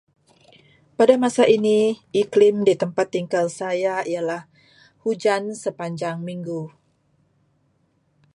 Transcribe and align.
Pada 0.97 1.13
masa 1.23 1.43
ini, 1.57 1.79
iklim 2.21 2.55
di 2.67 2.73
tempat 2.81 3.05
tinggal 3.15 3.45
saya 3.59 3.95
ialah 4.11 4.43
hujan 5.05 5.43
sepanjang 5.63 6.17
minggu. 6.27 6.61